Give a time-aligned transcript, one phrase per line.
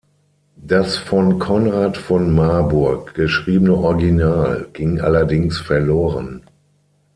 [0.57, 6.41] Das von Konrad von Marburg geschriebene Original ging allerdings verloren.